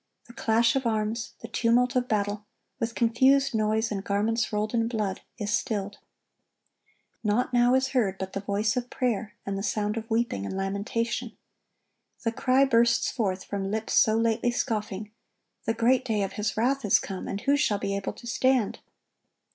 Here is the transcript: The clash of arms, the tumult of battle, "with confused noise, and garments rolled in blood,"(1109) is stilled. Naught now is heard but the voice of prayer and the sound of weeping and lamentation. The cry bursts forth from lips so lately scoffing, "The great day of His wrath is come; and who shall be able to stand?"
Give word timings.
The 0.25 0.33
clash 0.33 0.75
of 0.75 0.87
arms, 0.87 1.33
the 1.41 1.47
tumult 1.47 1.95
of 1.95 2.07
battle, 2.07 2.47
"with 2.79 2.95
confused 2.95 3.53
noise, 3.53 3.91
and 3.91 4.03
garments 4.03 4.51
rolled 4.51 4.73
in 4.73 4.87
blood,"(1109) 4.87 5.25
is 5.43 5.51
stilled. 5.53 5.99
Naught 7.23 7.53
now 7.53 7.75
is 7.75 7.89
heard 7.89 8.17
but 8.17 8.33
the 8.33 8.39
voice 8.39 8.75
of 8.75 8.89
prayer 8.89 9.35
and 9.45 9.59
the 9.59 9.61
sound 9.61 9.97
of 9.97 10.09
weeping 10.09 10.43
and 10.43 10.57
lamentation. 10.57 11.37
The 12.23 12.31
cry 12.31 12.65
bursts 12.65 13.11
forth 13.11 13.43
from 13.43 13.69
lips 13.69 13.93
so 13.93 14.17
lately 14.17 14.49
scoffing, 14.49 15.11
"The 15.65 15.75
great 15.75 16.03
day 16.03 16.23
of 16.23 16.33
His 16.33 16.57
wrath 16.57 16.83
is 16.83 16.97
come; 16.97 17.27
and 17.27 17.39
who 17.41 17.55
shall 17.55 17.77
be 17.77 17.95
able 17.95 18.13
to 18.13 18.25
stand?" 18.25 18.79